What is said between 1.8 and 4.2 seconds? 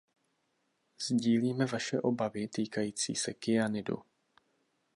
obavy týkající se kyanidu.